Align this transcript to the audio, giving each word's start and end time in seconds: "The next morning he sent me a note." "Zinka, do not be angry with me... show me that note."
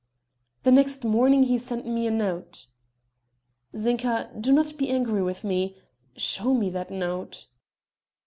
"The 0.63 0.71
next 0.71 1.05
morning 1.05 1.43
he 1.43 1.59
sent 1.59 1.85
me 1.85 2.07
a 2.07 2.09
note." 2.09 2.65
"Zinka, 3.77 4.31
do 4.41 4.51
not 4.51 4.75
be 4.75 4.89
angry 4.89 5.21
with 5.21 5.43
me... 5.43 5.77
show 6.15 6.55
me 6.55 6.71
that 6.71 6.89
note." 6.89 7.45